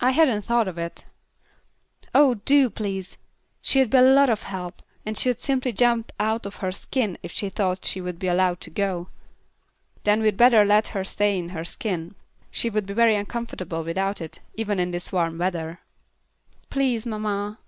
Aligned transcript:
"I 0.00 0.10
hadn't 0.10 0.42
thought 0.42 0.66
of 0.66 0.76
it." 0.76 1.06
"Oh, 2.12 2.34
do, 2.34 2.68
please; 2.68 3.16
she'd 3.62 3.90
be 3.90 3.98
a 3.98 4.02
lot 4.02 4.28
of 4.28 4.42
help, 4.42 4.82
and 5.04 5.16
she'd 5.16 5.38
simply 5.38 5.72
jump 5.72 6.10
out 6.18 6.46
of 6.46 6.56
her 6.56 6.72
skin 6.72 7.16
if 7.22 7.30
she 7.30 7.48
thought 7.48 7.84
she 7.84 8.00
would 8.00 8.18
be 8.18 8.26
allowed 8.26 8.60
to 8.62 8.70
go." 8.70 9.08
"Then 10.02 10.20
we'd 10.20 10.36
better 10.36 10.64
let 10.64 10.88
her 10.88 11.04
stay 11.04 11.38
in 11.38 11.50
her 11.50 11.64
skin. 11.64 12.16
She 12.50 12.68
would 12.70 12.86
be 12.86 12.94
very 12.94 13.14
uncomfortable 13.14 13.84
without 13.84 14.20
it, 14.20 14.40
even 14.54 14.80
in 14.80 14.90
this 14.90 15.12
warm 15.12 15.38
weather." 15.38 15.78
"Please, 16.68 17.06
mamma." 17.06 17.60